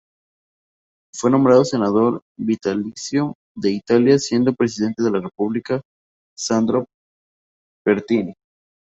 Fue 1.13 1.29
nombrado 1.29 1.63
senador 1.63 2.23
vitalicio 2.35 3.35
de 3.55 3.69
Italia 3.73 4.17
siendo 4.17 4.55
Presidente 4.55 5.03
de 5.03 5.11
la 5.11 5.19
República 5.19 5.79
Sandro 6.35 6.87
Pertini. 7.85 8.33